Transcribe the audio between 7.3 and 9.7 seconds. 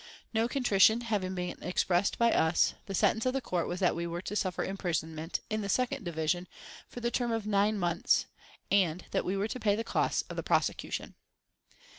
of nine months, and that we were to